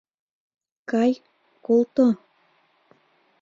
Кай, 0.89 1.11
колто... 1.65 2.07